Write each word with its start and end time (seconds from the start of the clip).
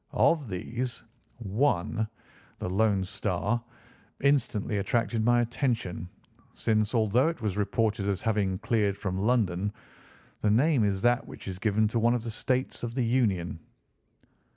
Of 0.13 0.49
these, 0.49 1.03
one, 1.37 2.07
the 2.57 2.67
Lone 2.71 3.03
Star, 3.03 3.63
instantly 4.19 4.79
attracted 4.79 5.23
my 5.23 5.41
attention, 5.41 6.09
since, 6.55 6.95
although 6.95 7.27
it 7.27 7.39
was 7.39 7.55
reported 7.55 8.09
as 8.09 8.19
having 8.23 8.57
cleared 8.57 8.97
from 8.97 9.19
London, 9.19 9.71
the 10.41 10.49
name 10.49 10.83
is 10.83 11.03
that 11.03 11.27
which 11.27 11.47
is 11.47 11.59
given 11.59 11.87
to 11.89 11.99
one 11.99 12.15
of 12.15 12.23
the 12.23 12.31
states 12.31 12.81
of 12.81 12.95
the 12.95 13.05
Union." 13.05 13.59